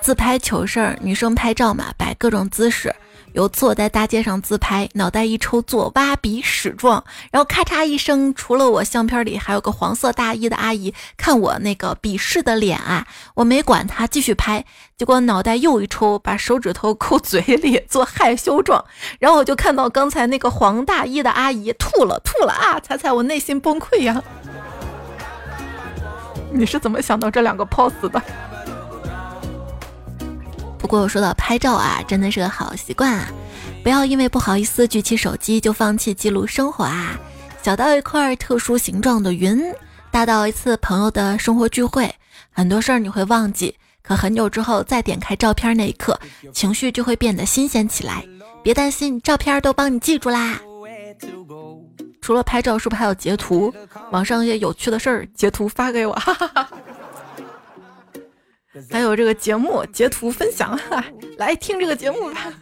[0.00, 2.94] 自拍糗事儿，女生拍照嘛，摆各种姿势。
[3.36, 14.64] 有次我在大街上自拍，脑袋一抽，做挖鼻屎状，然后咔嚓一声，除了我相片里还有个黄色大衣的阿姨看我那个鄙视的脸啊，我没管她，继续拍。
[14.96, 18.82] 结果脑袋又一抽，把手指头扣 嘴里做害羞状，
[19.18, 22.80] 然后我就看到刚才那个黄大衣的阿姨吐了，吐了啊！
[22.80, 24.22] 猜猜我内心崩溃呀。
[26.50, 28.22] ”你是怎么想到这两个 pose 的？
[30.86, 33.28] 不过说到拍照啊，真的是个好习惯啊！
[33.82, 37.18] 不要因为不好意思举起手机就放弃记录生活啊！
[37.60, 39.60] 小到一块特殊形状的云，
[40.12, 42.14] 大到一次朋友的生活聚会，
[42.52, 46.16] 很多事儿你会忘记，可很久之后再点开照片那一刻，
[46.52, 48.24] 情绪就会变得新鲜起来。
[48.62, 50.60] 别担心，照片都帮你记住啦。
[52.20, 53.74] 除了拍照，是不是还有截图？
[54.12, 56.12] 网上一些有趣的事儿，截图发给我。
[56.12, 56.68] 哈哈哈。
[58.90, 60.78] 还有这个节目截图分享，
[61.38, 62.52] 来听这个节目吧。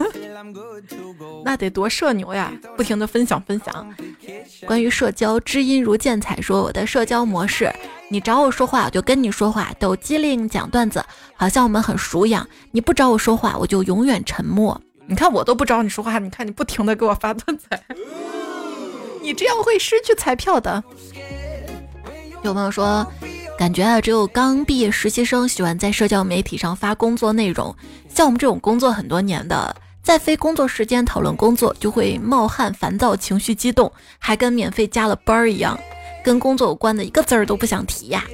[1.44, 3.94] 那得多社牛呀，不停的分享分享。
[4.66, 7.72] 关于社交，知音如见彩说我的社交模式，
[8.08, 12.48] 你找我说话我就跟你说话，抖机灵讲段子，好像我们很熟一样。
[12.72, 14.80] 你不找我说话，我就永远沉默。
[15.06, 17.66] 你看我都不找你说话，你看你不停的给我发段子。
[19.20, 20.82] 你这样会失去彩票的。
[22.42, 23.06] 有朋友说，
[23.56, 27.74] 感觉啊，只有刚毕业实习生喜欢在社交媒体上发工作内容，
[28.08, 35.78] 像我们这种工作很多年的，在非工作时间讨论工作，就会冒汗、烦躁、情绪激动，还跟免费加了班儿一样，
[36.24, 38.24] 跟工作有关的一个字儿都不想提呀。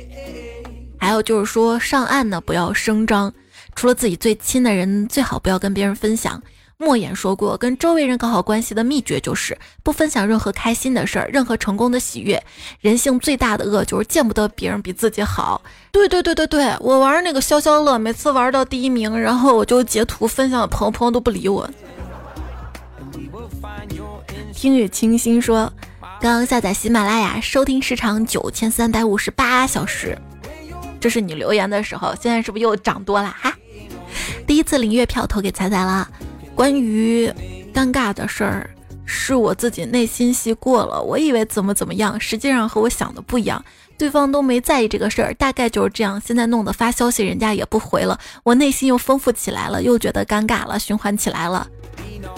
[0.99, 3.33] 还有就是说，上岸呢不要声张，
[3.77, 6.43] 除了自己最亲的人，最好不要跟别人分享。
[6.83, 12.43] 莫言说过，跟周围人搞好关系的秘诀就是不分享任何开心的事儿，任何成功的喜悦。
[12.81, 15.61] 人性最大的恶就是见不得别人比自己好。
[15.93, 21.69] 对对对对对，我玩那个消消乐，每次玩到第一名，然后我就截图分享，朋友朋友都不理我。
[24.55, 25.71] 听雨清心说，
[26.19, 30.16] 刚下载喜马拉雅，收听时长九千三百五十八小时。
[30.99, 33.55] 这是你留言的时候，现在是不是又涨多了哈？
[34.47, 36.09] 第一次领月票投给彩彩了。
[36.61, 37.27] 关于
[37.73, 38.68] 尴尬的事儿，
[39.07, 41.03] 是我自己内心戏过了。
[41.03, 43.64] 我以为怎么怎么样，实际上和我想的不一样，
[43.96, 46.20] 对方都没在意这个事儿，大概就是这样。
[46.20, 51.66] 现在弄得发消息人家也不回了，我内心又丰富起来了，又觉得尴尬了，循环起来了。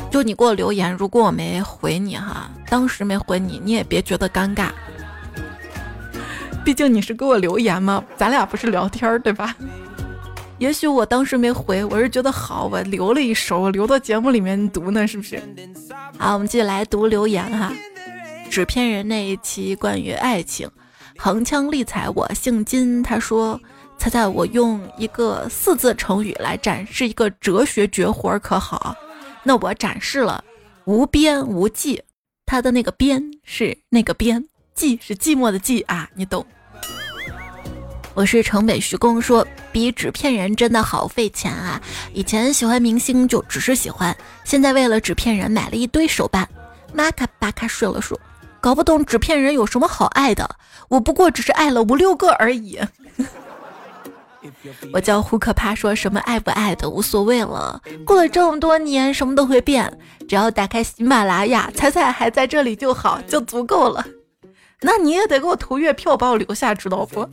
[0.08, 4.68] 就你给我留言，如果我没回你哈，当时没回你，你也别觉得尴尬，
[6.64, 9.56] 毕竟你是给我留言嘛，咱俩不是聊天儿对吧？
[10.62, 15.42] 也许我当时没回，我是觉得好，我留了一手，留到节目里面读呢，是不是？
[16.16, 17.72] 好，我们继续来读留言哈。
[18.48, 20.70] 纸片人那一期关于爱情，
[21.18, 23.02] 横枪立彩，我姓金。
[23.02, 23.60] 他说
[23.98, 28.94] ：“猜猜我用一个四字成语来展示一个哲学绝活，可好？”
[29.42, 30.44] 那我展示了
[30.86, 32.00] “无边无际”，
[32.46, 34.44] 他的那个“边”是那个“边
[34.78, 36.46] ”，“寂”是寂寞的“寂”啊，你懂。
[38.14, 41.80] 我是城北徐工，说比纸片人真的好费钱啊！
[42.12, 46.46] 以前喜欢明星就只是喜欢，现在为了纸片人买了一堆手办。
[46.92, 48.20] 玛卡巴卡说了说，
[48.60, 50.56] 搞不懂纸片人有什么好爱的，
[50.88, 52.78] 我不过只是爱了五六个而已。
[54.92, 57.80] 我叫胡可怕，说什么爱不爱的无所谓了。
[58.04, 59.90] 过了这么多年，什么都会变，
[60.28, 64.04] 只要打开喜马拉雅，彩彩还在这里就好，就足够了。
[64.82, 67.26] 那你也得给我投月票，把我留下，知道不？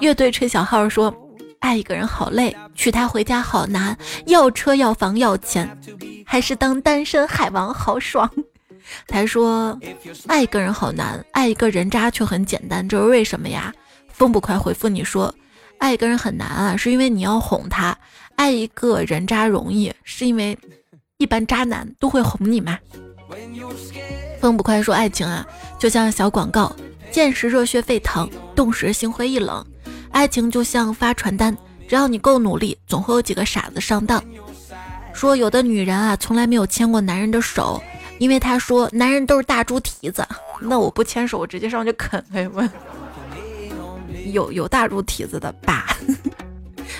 [0.00, 1.12] 乐队吹小号说，
[1.58, 5.68] 爱一个人好累，娶她回家好难，要车要房要钱，
[6.24, 8.30] 还是当单身海王好爽。
[9.06, 9.78] 他说，
[10.28, 13.74] 爱一个人好难，爱一个人渣却很简单，这是为什么呀？
[14.08, 15.34] 风不快回复你说，
[15.78, 17.92] 爱一个人很难啊，是因为你要哄他；
[18.36, 20.56] 爱一个人渣容易，是因为
[21.18, 22.78] 一般渣男都会哄你嘛。
[24.40, 25.46] 风不快说：“爱情啊，
[25.78, 26.74] 就像小广告，
[27.10, 29.64] 见时热血沸腾，动时心灰意冷。
[30.10, 31.56] 爱情就像发传单，
[31.88, 34.22] 只要你够努力，总会有几个傻子上当。
[35.12, 37.82] 说有的女人啊，从来没有牵过男人的手，
[38.18, 40.26] 因为她说男人都是大猪蹄子。
[40.60, 42.70] 那我不牵手，我直接上去啃他问，
[44.32, 45.96] 有有大猪蹄子的吧。”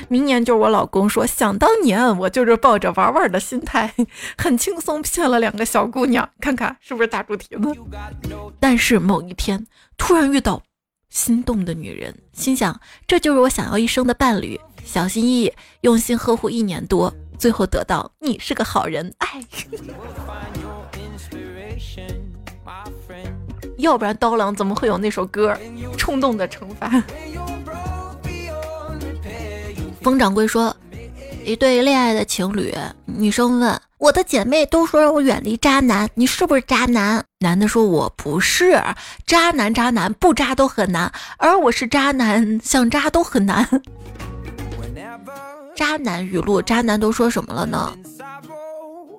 [0.08, 3.92] 明年就是我老公说，想当年我就是抱着玩玩的心态，
[4.36, 7.62] 很轻松骗了两个小姑娘，看看是不是大猪蹄子。
[8.58, 9.66] 但是某一天
[9.96, 10.62] 突然遇到
[11.10, 19.40] 心动的女人，心想这就是我想要一生的伴侣，小心翼翼用心呵护一年多，最后得到你是个好人，哎，
[23.78, 25.52] 要不然刀郎怎么会有那首歌
[25.96, 26.88] 《冲动的惩罚》？
[30.00, 30.74] 冯掌柜说
[31.44, 38.80] ：“一对恋爱的情侣，女生问我的姐妹都说让我远离渣男，你是不是渣男？”男的说：“我不是
[39.26, 43.68] 渣男，渣男不渣都很难，而我是渣男，想渣都很难。
[45.74, 47.96] ”渣男语录，渣男都说什么了呢？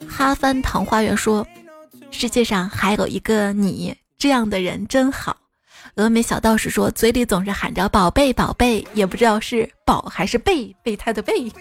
[0.07, 1.45] 哈帆糖花园说
[2.11, 5.35] ：“世界上还有一个你这样的人真好。”
[5.99, 11.51] 峨眉小道士说：“嘴里总是喊着宝贝宝贝，也不知道是宝还是贝备胎的备。”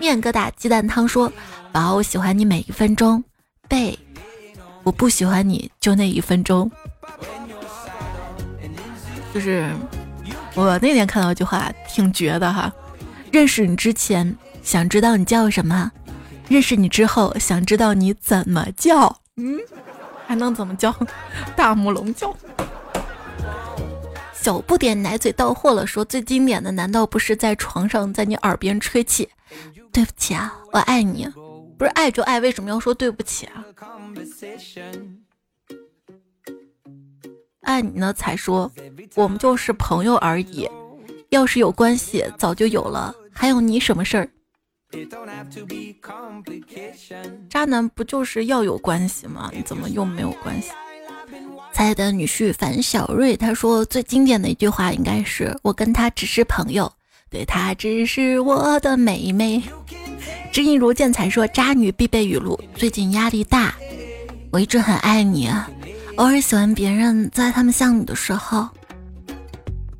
[0.00, 1.30] 面疙瘩鸡蛋汤说
[1.70, 3.22] ：“宝，我喜欢你每一分钟。”
[3.68, 3.98] 贝，
[4.82, 6.72] 我不喜欢你就那一分钟。
[9.34, 9.70] 就是
[10.54, 12.72] 我那天看到一句话，挺绝的哈。
[13.30, 15.92] 认识你之前想知道你叫什么，
[16.48, 19.20] 认识你之后想知道你怎么叫。
[19.36, 19.58] 嗯，
[20.26, 20.96] 还能怎么叫？
[21.54, 22.34] 大母龙叫。
[24.42, 29.28] 小不点奶嘴到货了，说最经典的难道不是在床上在你耳边吹气？
[29.92, 31.28] 对不起啊，我爱你，
[31.76, 33.62] 不是爱就爱，为什么要说对不起啊？
[37.60, 38.72] 爱你呢才说
[39.14, 40.66] 我们就是朋友而已，
[41.28, 44.30] 要是有关系早就有了，还有你什么事儿？
[47.50, 49.50] 渣男不就是要有关系吗？
[49.54, 50.70] 你怎么又没有关系？
[51.80, 56.92] 爱的女婿樊小瑞他说最经典的一句话应该是我跟他只是朋友，
[57.30, 59.62] 对他只是我的妹妹。
[60.52, 63.74] 知音如见才说渣女必备语录：最近压力大，
[64.50, 65.48] 我一直很爱你，
[66.16, 68.68] 偶尔喜欢别人在他们像你的时候。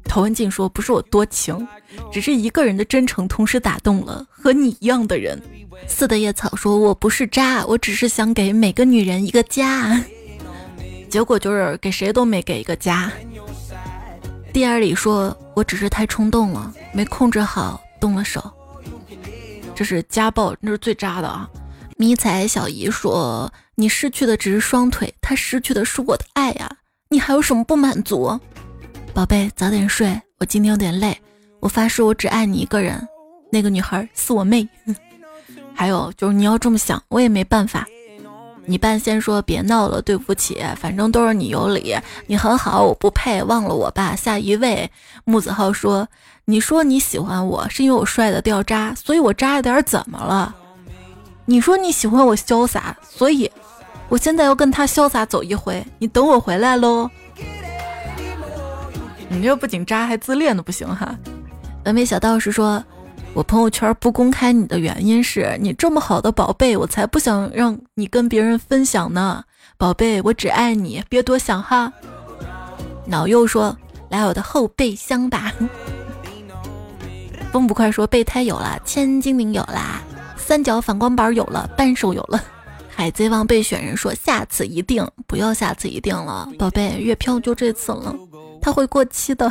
[0.05, 1.67] 陶文静说不是我多情，
[2.13, 5.41] 只是一个人的真诚同时打动了和你一样的人。
[5.89, 9.99] 四的叶草说我不是渣，我只是想给每个女人一个家，
[11.11, 13.11] 结果就是给谁都没给一个家。
[14.53, 18.43] 第二里说我只是太冲动了，没控制好，动了手。
[19.75, 21.49] 这是家暴，那是最渣的啊！
[21.97, 26.71] 迷彩小姨说：“你失去的只是双腿，他失去的是我的爱呀！
[27.09, 28.39] 你还有什么不满足？
[29.13, 31.19] 宝贝，早点睡，我今天有点累。
[31.61, 33.07] 我发誓，我只爱你一个人。
[33.51, 34.69] 那个女孩是我妹。
[35.75, 37.87] 还有就是你要这么想，我也没办法。
[38.67, 41.97] 你半仙说别闹了，对不起，反正都是你有理，
[42.27, 44.15] 你很好，我不配，忘了我吧。
[44.15, 44.91] 下一位，
[45.25, 46.09] 木子浩说。”
[46.47, 50.53] 你说你喜欢我是因为我帅的掉渣，所以我渣一点怎么了？
[51.45, 53.49] 你说你喜欢我潇洒，所以
[54.09, 55.85] 我现在要跟他潇洒走一回。
[56.01, 57.09] 你等我回来喽。
[59.29, 61.17] 你这不仅渣还自恋的不行哈。
[61.85, 62.83] 完美小道士说，
[63.33, 69.45] 我朋友圈不公开你的原因是你这么好的宝贝，我才不想让你跟别人分享呢。
[69.79, 71.93] 宝贝，我只爱你，别多想哈。
[73.07, 73.77] 脑又说，
[74.11, 75.53] 来我的后备箱吧。
[77.53, 80.03] 风不快说备胎有了，千精灵有啦，
[80.37, 82.43] 三角反光板有了，扳手有了。
[82.89, 88.15] 海贼王备选人说下次一定不要下次一定了，宝贝，月票就这次了，
[88.61, 89.51] 它会过期的。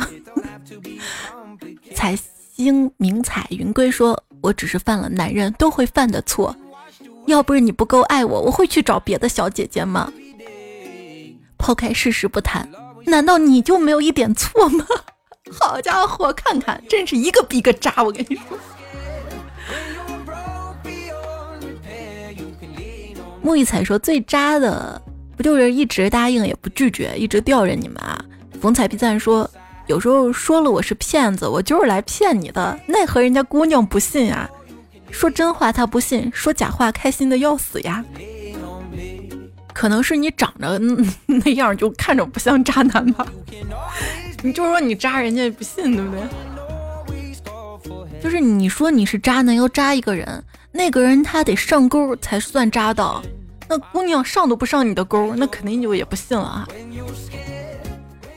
[1.96, 2.16] 彩
[2.62, 6.54] 星明彩云归说，我只是犯了男人都会犯的错，
[7.26, 10.12] 要不是你不够爱我，我会去找别的小姐姐吗？
[11.56, 12.68] 抛开事实不谈，
[13.06, 14.84] 难道你就没有一点错吗？
[15.58, 18.02] 好家伙，看看，真是一个比一个渣！
[18.02, 18.58] 我跟你说，
[23.42, 25.00] 木一彩说最渣的
[25.36, 28.22] 不就是一直答应也不拒绝，一直吊着你们啊？
[28.60, 29.50] 冯彩皮赞说，
[29.90, 34.48] 有时候说了我是骗子，我就是来骗你的，奈何人家姑娘不信呀？
[35.10, 38.04] 说真话她不信，说假话开心的要死呀？
[39.72, 40.80] 可能是你长着
[41.26, 43.26] 那样就看着不像渣男吧？
[44.44, 46.22] 你就说你渣，人家也不信，对不对？
[48.22, 53.20] 就是你说你是渣男，要渣一个人，那个人他得上钩才算渣到。
[53.68, 56.68] 那姑娘上都不上你的钩，那肯定就也不信了啊。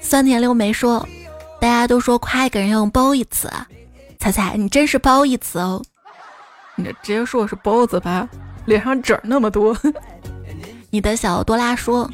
[0.02, 1.08] 酸甜六梅说，
[1.64, 3.50] 大家都说夸一个人要用褒义词，
[4.20, 5.82] 彩彩你真是褒义词哦。
[6.76, 8.28] 你直接说我是包子吧，
[8.66, 9.74] 脸上褶那么多。
[10.92, 12.12] 你的小多拉说，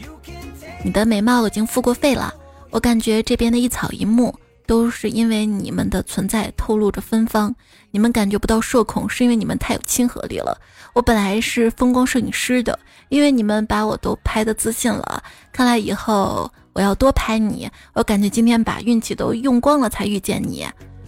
[0.84, 2.32] 你的美貌已经付过费了。
[2.70, 4.32] 我感觉这边的一草一木
[4.68, 7.52] 都是因为你们的存在透露着芬芳，
[7.90, 10.56] 你们感觉不到社恐是因为你们太有亲和力了。
[10.94, 12.78] 我本来是风光摄影师的，
[13.08, 15.24] 因为你们把我都拍的自信了。
[15.52, 17.70] 看来以后我要多拍你。
[17.94, 20.68] 我感觉今天把运气都用光了才遇见你，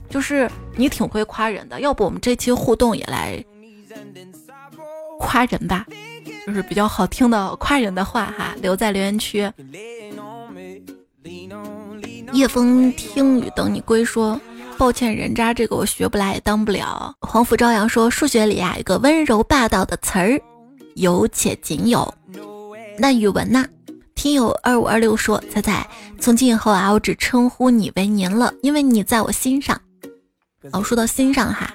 [0.09, 1.79] 就是你挺会夸人的。
[1.79, 3.43] 要不我们这期互动也来
[5.19, 5.85] 夸人吧，
[6.45, 9.51] 就是比较好听的夸人的话哈，留在留言区。
[12.33, 14.39] 夜风听雨等你归说，
[14.77, 17.13] 抱歉人渣这个我学不来也当不了。
[17.19, 20.41] 黄甫朝阳说数学里啊有个温柔霸道的词儿，
[20.95, 22.11] 有且仅有。
[22.97, 23.65] 那语文呢？
[24.21, 29.81] 听友二五二六说，猜猜从今以后啊我只称呼你为您了，因为你在我心上。
[30.71, 31.73] 哦，说到心上哈，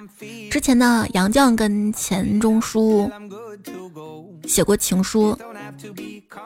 [0.49, 3.11] 之前呢杨绛跟钱钟书。
[4.47, 5.37] 写过情书，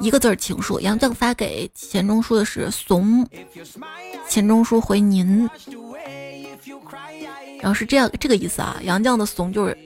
[0.00, 0.80] 一个字儿情书。
[0.80, 3.28] 杨绛发给钱钟书的是“怂”，
[4.26, 5.46] 钱钟书回“您”，
[7.60, 8.80] 然后是这样这个意思啊。
[8.84, 9.76] 杨绛的“怂”就是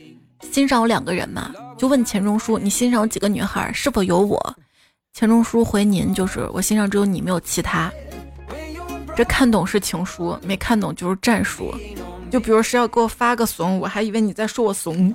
[0.52, 3.72] 欣赏有两个人嘛，就问钱钟书：“你欣赏几个女孩？
[3.72, 4.38] 是否有我？”
[5.14, 7.88] 钱钟书回“您”就是我心上只有你，没有其他。
[9.14, 11.72] 这看懂是情书，没看懂就是战术。
[12.32, 15.14] 就比如是要给我发个“怂”，我还以为你在说我怂。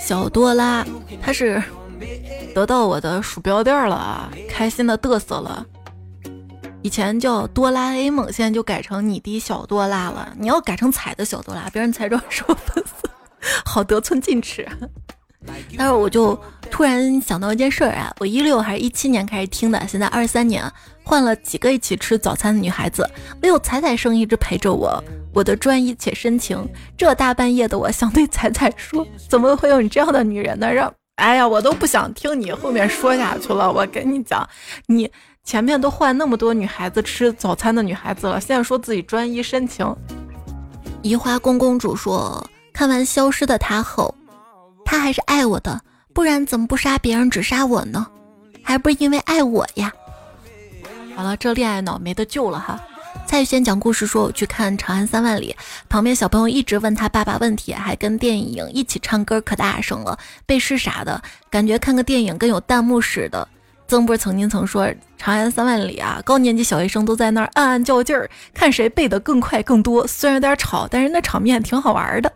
[0.00, 0.84] 小多拉，
[1.22, 1.62] 他是
[2.52, 5.64] 得到我的鼠标垫了啊，开心的嘚瑟了。
[6.82, 10.32] 以前叫哆啦 A 梦，现在就改成你的小多拉了。
[10.38, 13.08] 你要改成彩的小多拉，别人才知道是我粉丝，
[13.64, 14.66] 好得寸进尺。
[15.76, 16.38] 但是我就
[16.70, 20.70] 突然想到一件事儿啊，我一六还是一七年开始听的，现在二三年，
[21.02, 23.08] 换了几个一起吃早餐的女孩子，
[23.42, 25.02] 唯有彩彩声一直陪着我。
[25.32, 30.70] 我的专一且深情，这大半夜的，我想对彩彩说，怎么会有你这样的女人呢？
[30.70, 33.72] 让，哎呀，我都不想听你后面说下去了。
[33.72, 34.46] 我跟你讲，
[34.86, 35.10] 你
[35.44, 39.94] 前面都换那么多女孩子吃早餐的女孩子了，现在说自己专一深情。
[41.02, 44.14] 移花宫公主说，看完《消失的她》后，
[44.84, 45.80] 他还是爱我的，
[46.12, 48.06] 不然怎么不杀别人只杀我呢？
[48.62, 49.92] 还不是因为爱我呀？
[51.16, 52.80] 好了，这恋爱脑没得救了哈。
[53.26, 55.54] 蔡宇轩讲故事说：“我去看《长安三万里》，
[55.88, 63.46] 旁边小朋友一直问他爸爸问题，还跟电影一起唱歌，可大声了，背诗啥的，感觉看个电影跟有弹幕似的。”
[63.90, 64.88] 曾波曾经曾说
[65.18, 70.06] ：“长安三万里啊，高年级小学生都在那儿暗暗较劲儿，看谁背得更快更多。
[70.06, 72.32] 虽然有点吵，但是那场面挺好玩的。”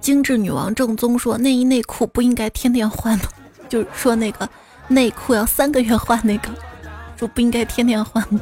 [0.00, 3.24] 精致女王正宗说：“内衣内裤不应该天天换吗？
[3.68, 4.48] 就是说那个
[4.86, 6.50] 内裤要三个月换那个，
[7.18, 8.40] 说不应该天天换吗。”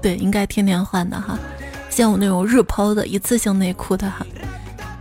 [0.00, 1.38] 对，应该天天换的哈，
[1.90, 4.26] 像我那种日抛的一次性内裤的哈。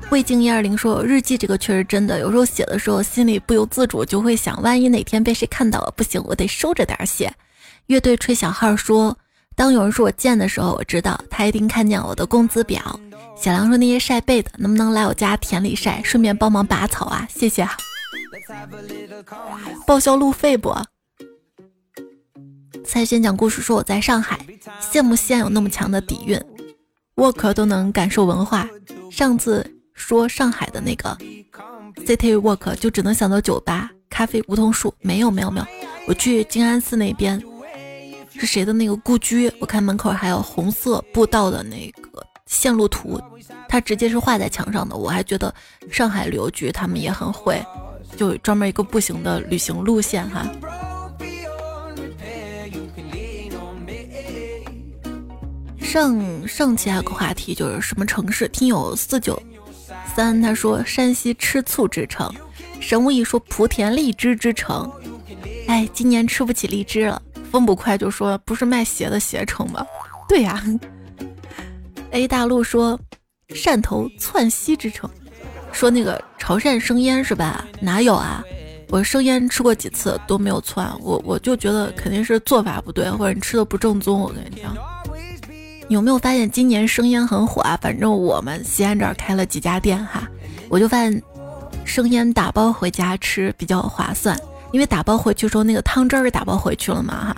[0.10, 7.32] 魏静一二零说日记这个确实真的，有时候写的时候心里不由自主就会想，万一哪天被谁看到了，不行，我得收着点写。
[7.88, 9.16] 乐队吹小号说，
[9.56, 13.00] 当有人说我贱的时候，我知道他一定看见我的工资表。
[13.36, 17.28] 小梁说那些晒被的能不能来我家田里晒，顺便帮忙拔草啊？
[17.30, 17.76] 谢谢啊。
[19.86, 20.74] 报销路费不？
[22.86, 24.40] 蔡轩讲故事说我在上海，
[24.82, 26.42] 羡慕西安有那么强的底蕴
[27.16, 28.68] ，walk 都能感受文化。
[29.12, 31.18] 上次说上海的那个
[32.06, 35.66] city walk 就只能想到酒吧、咖啡、梧桐树，没有没有没有。
[36.08, 37.42] 我去静安寺那边，
[38.34, 39.52] 是谁的那个故居？
[39.60, 43.20] 我看门口还有红色步道的那个线路图，
[43.68, 44.96] 它直接是画在墙上的。
[44.96, 45.54] 我还觉得
[45.92, 47.62] 上海旅游局他们也很会，
[48.16, 50.48] 就专门一个步行的旅行路线哈。
[55.82, 58.48] 上上期还有个话题就是什么城市？
[58.50, 59.42] 听友四九
[60.18, 62.28] 三他说山西吃醋之城，
[62.80, 64.92] 神无意说莆田荔枝之城。
[65.68, 67.22] 哎，今年吃不起荔枝了。
[67.52, 69.86] 风不快就说不是卖鞋的鞋城吗？
[70.28, 70.60] 对呀。
[72.10, 73.00] A 大陆说
[73.50, 75.08] 汕头窜稀之城，
[75.72, 77.64] 说那个潮汕生腌是吧？
[77.80, 78.44] 哪有啊？
[78.90, 84.20] 我生腌吃过几次都没有窜，我我就觉得肯定是做法不对，或者你吃的不正宗。
[84.20, 84.76] 我跟你讲。
[85.90, 87.78] 有没有发现今年生腌很火啊？
[87.82, 90.28] 反正我们西安这儿开了几家店哈，
[90.70, 91.22] 我就发现
[91.86, 94.38] 生腌打包回家吃比较划算，
[94.72, 97.38] 因为打包回去之后那个汤汁儿打包回去了嘛哈，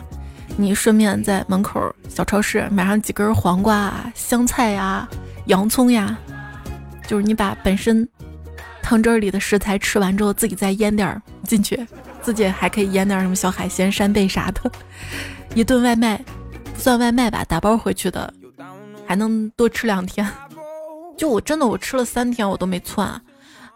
[0.58, 5.08] 你顺便在门口小超市买上几根黄瓜啊、香菜呀、
[5.46, 6.18] 洋葱呀，
[7.06, 8.08] 就是你把本身
[8.82, 11.80] 汤汁儿里的食材吃完之后，自己再腌点儿进去，
[12.24, 14.72] 自己还可以腌点什么小海鲜、扇贝啥的，
[15.54, 16.18] 一顿外卖
[16.74, 18.34] 不算外卖吧，打包回去的。
[19.10, 20.24] 还能多吃两天，
[21.18, 23.20] 就我真的我吃了三天我都没窜。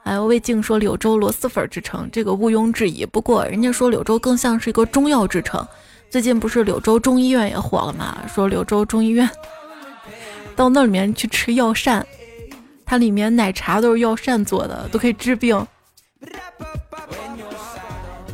[0.03, 3.03] 哎，魏静说柳州螺蛳粉儿之城，这个毋庸置疑。
[3.03, 5.67] 不过人家说柳州更像是一个中药之城，
[6.07, 8.19] 最近不是柳州中医院也火了吗？
[8.31, 9.27] 说柳州中医院
[10.55, 12.05] 到那里面去吃药膳，
[12.85, 15.65] 它里面奶茶都是药膳做的，都可以治病。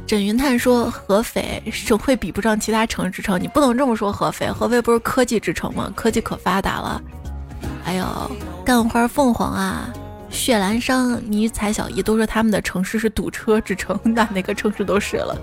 [0.09, 4.11] 枕云探说合肥省会比不上其他城市之城，你不能这么说。
[4.11, 5.93] 合肥，合肥不是科技之城吗？
[5.95, 6.99] 科技可发达了。
[7.83, 8.05] 还有
[8.65, 9.93] 干花凤凰啊，
[10.31, 15.39] 血兰商、迷彩小姨都说他们的城市是堵车之城， 那哪个城市都是了。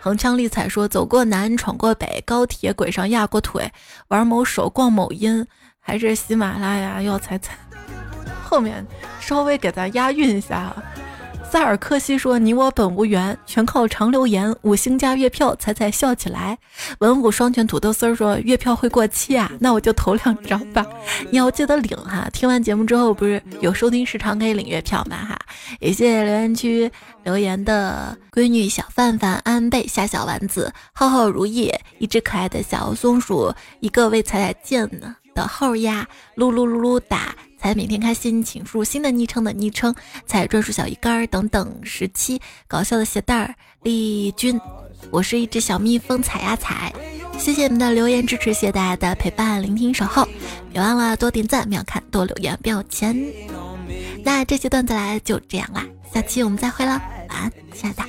[0.00, 3.72] 横枪立彩说走过南，闯过北，高铁轨上压过腿，
[4.08, 5.46] 玩某手，逛某音，
[5.78, 7.56] 还是喜马拉雅要踩踩。
[8.42, 8.84] 后面
[9.20, 10.74] 稍微给咱押韵一下。
[11.50, 14.54] 萨尔克西说：“你我本无缘，全靠常留言。
[14.62, 16.58] 五星加月票，彩彩笑起来。”
[17.00, 20.84] 文武双全土豆丝儿说：“月票会过期啊，那我就投两张吧。
[21.30, 22.28] 你要记得领哈。
[22.34, 25.16] 听完节目之后，不是有收听时长可以领月票吗？
[25.16, 25.38] 哈，
[25.80, 26.90] 也谢谢留言区
[27.24, 39.94] 留言的闺女小范范、安贝、夏小丸子、浩浩如意、一只可爱的小松鼠、一个为彩彩建的的后呀、噜噜噜噜打。”才每天开心，请输入新的昵称的昵称，
[40.26, 41.80] 才专属小鱼干儿等等。
[41.82, 44.58] 十七搞笑的鞋带儿，丽君，
[45.10, 46.92] 我是一只小蜜蜂，采呀采。
[47.38, 50.26] 谢谢你们的留言支持，谢谢大家的陪伴、聆听、守候。
[50.72, 53.16] 别忘了多点赞、秒看、多留言、不要钱。
[54.24, 58.04] 那这期段子来就这样啦，下期我们再会了，晚安，亲爱的。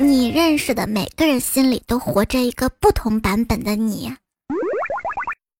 [0.00, 4.12] 你认识的每个人心里都活着一个不同版本的你。